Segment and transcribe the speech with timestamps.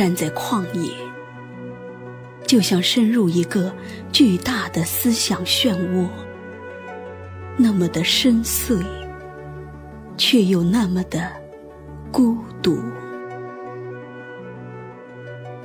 [0.00, 0.94] 站在旷野，
[2.46, 3.70] 就像深入一个
[4.10, 6.08] 巨大的思想漩涡，
[7.58, 8.82] 那么的深邃，
[10.16, 11.30] 却又那么的
[12.10, 12.78] 孤独。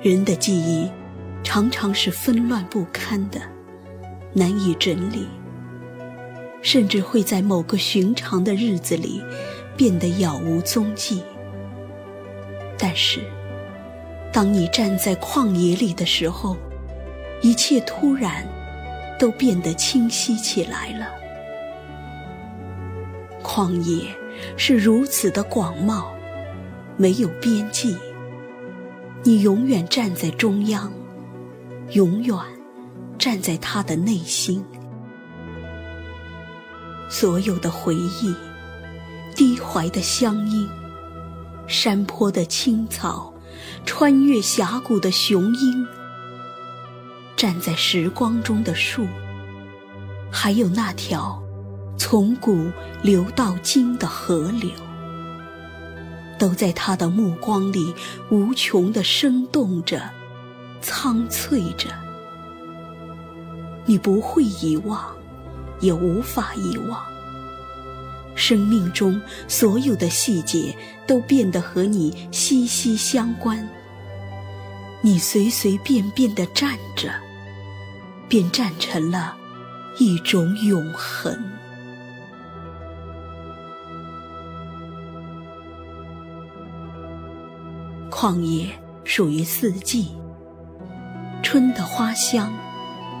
[0.00, 0.88] 人的记忆
[1.42, 3.40] 常常是纷乱不堪的，
[4.32, 5.26] 难以整理，
[6.62, 9.20] 甚至会在某个寻常的日子里
[9.76, 11.20] 变得杳无踪迹。
[12.78, 13.18] 但是，
[14.32, 16.56] 当你站在旷野里的时候，
[17.42, 18.46] 一切突然
[19.18, 21.08] 都变得清晰起来了。
[23.42, 24.06] 旷野
[24.56, 26.04] 是如此的广袤，
[26.96, 27.96] 没有边际。
[29.22, 30.92] 你永远站在中央，
[31.92, 32.36] 永远
[33.18, 34.64] 站在他的内心。
[37.08, 38.34] 所有的回忆，
[39.34, 40.68] 低怀的乡音。
[41.66, 43.32] 山坡的青草，
[43.84, 45.86] 穿越峡谷的雄鹰，
[47.36, 49.06] 站在时光中的树，
[50.30, 51.42] 还有那条
[51.96, 52.70] 从古
[53.02, 54.70] 流到今的河流，
[56.38, 57.94] 都在他的目光里
[58.30, 60.02] 无穷的生动着，
[60.80, 61.88] 苍翠着。
[63.86, 65.04] 你不会遗忘，
[65.80, 67.02] 也无法遗忘。
[68.34, 73.68] 生命中所有的细节都变得和你息息相关。
[75.02, 77.10] 你随随便便的站着，
[78.28, 79.36] 便站成了
[79.98, 81.36] 一种永恒。
[88.10, 88.68] 旷野
[89.04, 90.10] 属于四季：
[91.42, 92.52] 春的花香，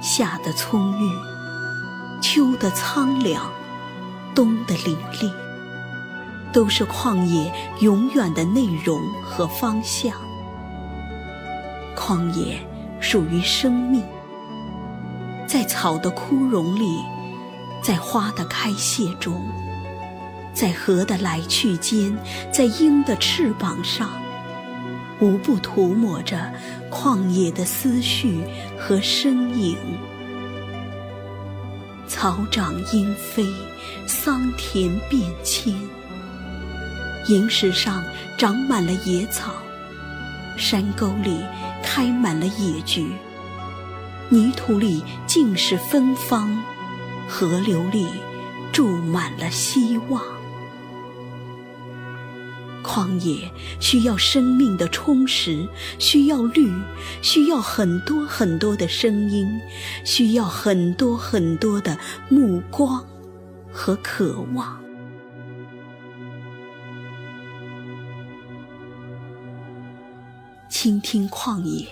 [0.00, 3.50] 夏的葱郁，秋的苍凉。
[4.34, 5.30] 冬的凛冽，
[6.52, 10.12] 都是旷野永远的内容和方向。
[11.96, 12.58] 旷野
[13.00, 14.02] 属于生命，
[15.46, 16.98] 在草的枯荣里，
[17.82, 19.40] 在花的开谢中，
[20.52, 22.16] 在河的来去间，
[22.52, 24.10] 在鹰的翅膀上，
[25.20, 26.52] 无不涂抹着
[26.90, 28.44] 旷野的思绪
[28.78, 29.76] 和身影。
[32.24, 33.46] 草长莺飞，
[34.06, 35.74] 桑田变迁。
[37.26, 38.02] 岩石上
[38.38, 39.52] 长满了野草，
[40.56, 41.38] 山沟里
[41.82, 43.12] 开满了野菊，
[44.30, 46.64] 泥土里尽是芬芳，
[47.28, 48.08] 河流里
[48.72, 50.22] 注满了希望。
[52.94, 53.50] 旷野
[53.80, 55.68] 需要生命的充实，
[55.98, 56.72] 需要绿，
[57.22, 59.60] 需要很多很多的声音，
[60.04, 63.04] 需要很多很多的目光
[63.72, 64.80] 和渴望。
[70.68, 71.88] 倾听旷野，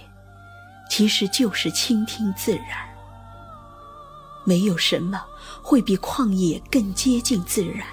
[0.88, 2.88] 其实就是倾听自然。
[4.44, 5.20] 没有什么
[5.64, 7.84] 会比旷野更接近自然，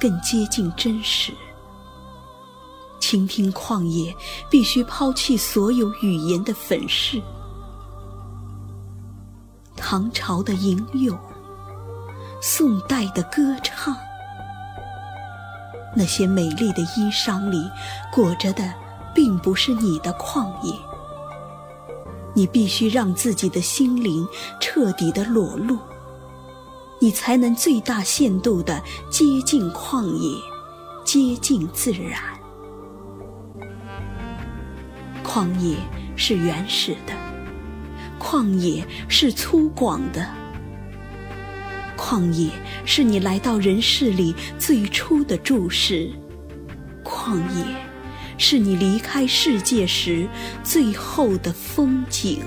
[0.00, 1.32] 更接近真实。
[3.06, 4.16] 倾听旷野，
[4.48, 7.20] 必须抛弃所有语言的粉饰。
[9.76, 11.14] 唐朝的吟咏，
[12.40, 13.94] 宋代的歌唱，
[15.94, 17.70] 那些美丽的衣裳里
[18.10, 18.72] 裹着的，
[19.14, 20.74] 并不是你的旷野。
[22.32, 24.26] 你必须让自己的心灵
[24.58, 25.76] 彻底的裸露，
[26.98, 30.40] 你才能最大限度的接近旷野，
[31.04, 32.18] 接近自然。
[35.34, 35.76] 旷野
[36.14, 37.12] 是原始的，
[38.20, 40.24] 旷野是粗犷的，
[41.96, 42.50] 旷野
[42.84, 46.08] 是你来到人世里最初的注视，
[47.02, 47.64] 旷野
[48.38, 50.28] 是你离开世界时
[50.62, 52.40] 最后的风景。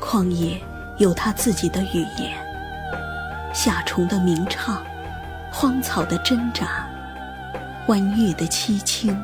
[0.00, 0.58] 旷野
[0.98, 2.32] 有它自己的语言，
[3.52, 4.82] 夏虫的鸣唱。
[5.52, 6.85] 荒草的挣扎，
[7.88, 9.16] 弯月的凄清，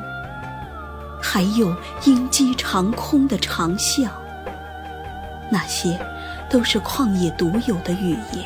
[1.21, 1.75] 还有
[2.05, 4.07] 鹰击长空的长啸，
[5.49, 5.99] 那些
[6.49, 8.45] 都是旷野独有的语言，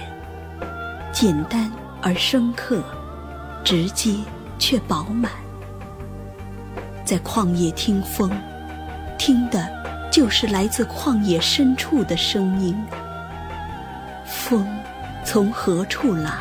[1.11, 1.71] 简单
[2.01, 2.81] 而深刻，
[3.63, 4.15] 直接
[4.57, 5.31] 却饱满。
[7.05, 8.31] 在旷野听风，
[9.19, 9.69] 听的
[10.11, 12.75] 就是来自旷野深处的声音。
[14.25, 14.67] 风
[15.23, 16.31] 从何处来？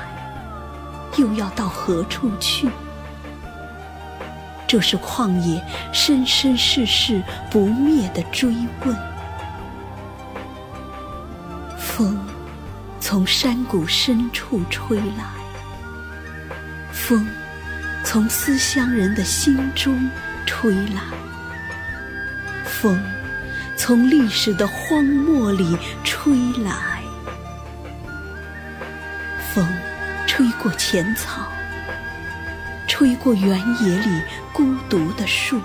[1.19, 2.69] 又要到何处去？
[4.67, 8.55] 这是旷野生生世世不灭的追
[8.85, 8.97] 问。
[11.79, 12.19] 风
[13.01, 15.25] 从山谷深处吹来，
[16.93, 17.27] 风
[18.05, 20.11] 从思乡人的心中
[20.45, 21.03] 吹来，
[22.65, 23.01] 风
[23.77, 26.35] 从历史的荒漠里吹
[26.65, 27.01] 来，
[29.55, 29.67] 风
[30.27, 31.47] 吹过浅草，
[32.99, 34.23] 吹过原野里
[34.55, 35.61] 孤独的树，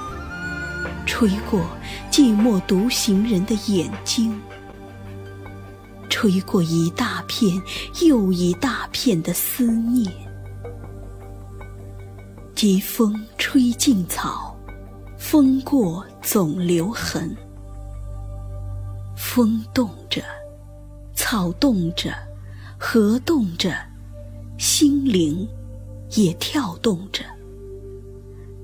[1.06, 1.66] 吹过
[2.12, 4.38] 寂寞独行人的眼睛。
[6.10, 7.50] 吹过一大片
[8.02, 10.12] 又一大片的思念，
[12.54, 14.54] 疾风吹尽草，
[15.18, 17.34] 风过总留痕。
[19.16, 20.22] 风动着，
[21.16, 22.14] 草动着，
[22.78, 23.74] 河动着，
[24.58, 25.48] 心灵
[26.16, 27.24] 也跳动着。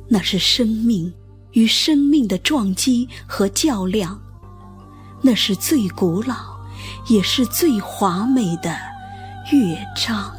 [0.07, 1.13] 那是生命
[1.51, 4.21] 与生命的撞击和较量，
[5.21, 6.57] 那是最古老。
[7.07, 8.77] 也是最华美的
[9.51, 10.31] 乐章。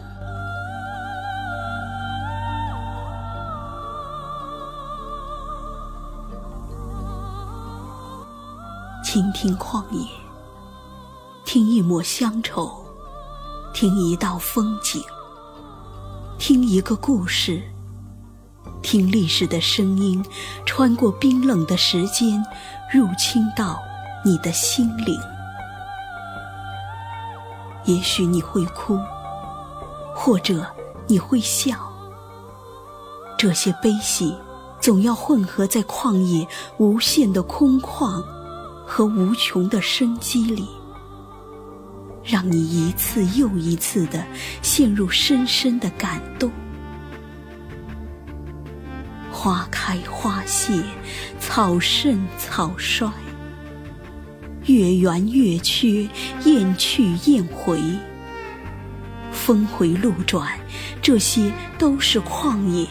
[9.02, 10.06] 倾听旷野，
[11.44, 12.70] 听一抹乡愁，
[13.74, 15.02] 听一道风景，
[16.38, 17.60] 听一个故事，
[18.80, 20.24] 听历史的声音，
[20.64, 22.42] 穿过冰冷的时间，
[22.94, 23.76] 入侵到
[24.24, 25.18] 你的心灵。
[27.86, 28.96] 也许你会哭，
[30.14, 30.64] 或者
[31.08, 31.76] 你会笑。
[33.36, 34.32] 这些悲喜，
[34.80, 36.46] 总要混合在旷野
[36.78, 38.22] 无限的空旷
[38.86, 40.68] 和无穷的生机里，
[42.28, 44.22] 让你一次又一次的
[44.60, 46.52] 陷入深深的感动。
[49.32, 50.82] 花开花谢，
[51.40, 53.10] 草盛草衰。
[54.66, 56.06] 月圆月缺，
[56.44, 57.80] 雁去雁回，
[59.32, 60.46] 峰回路转，
[61.00, 62.86] 这些都是旷野，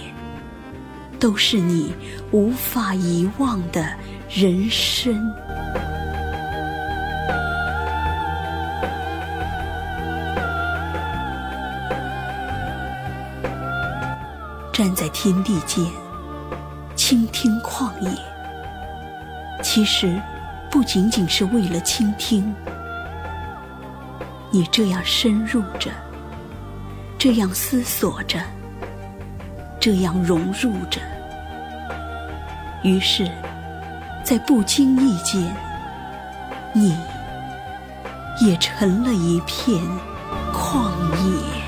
[1.19, 1.93] 都是你
[2.31, 3.95] 无法遗忘的
[4.27, 5.31] 人生。
[14.77, 15.83] 站在天地间，
[16.95, 18.11] 倾听旷野，
[19.63, 20.21] 其实。
[20.69, 22.53] 不仅仅是为了倾听，
[24.51, 25.89] 你这样深入着，
[27.17, 28.39] 这样思索着，
[29.79, 31.01] 这样融入着，
[32.83, 33.27] 于是，
[34.23, 35.41] 在不经意间，
[36.73, 36.95] 你
[38.41, 39.81] 也成了一片
[40.53, 40.91] 旷
[41.23, 41.66] 野。